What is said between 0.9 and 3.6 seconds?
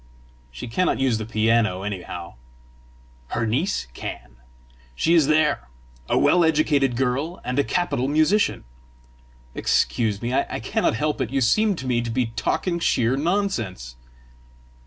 use the piano, anyhow!" "Her